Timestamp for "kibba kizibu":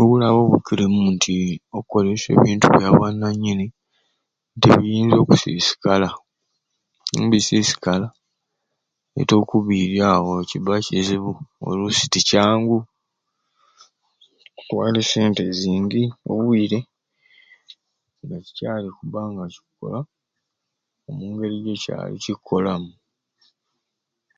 10.50-11.32